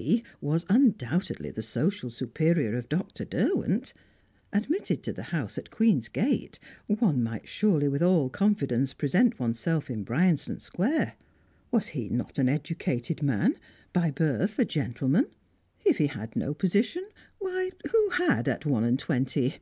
[0.00, 3.24] P., was undoubtedly the social superior of Dr.
[3.24, 3.92] Derwent;
[4.52, 9.90] admitted to the house at Queen's Gate, one might surely with all confidence present oneself
[9.90, 11.14] in Bryanston Square.
[11.72, 13.56] Was he not an educated man,
[13.92, 15.26] by birth a gentleman?
[15.84, 17.04] If he had no position,
[17.40, 19.56] why, who had at one and twenty?